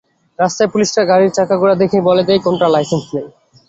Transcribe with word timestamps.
রাস্তায় 0.39 0.69
পুলিশরা 0.73 1.03
গাড়ির 1.05 1.31
চাকা 1.33 1.55
ঘোরা 1.57 1.75
দেখেই 1.81 2.03
বলে 2.09 2.23
দেয়, 2.27 2.41
কোনটার 2.45 2.73
লাইসেন্স 2.75 3.05
নেই। 3.15 3.27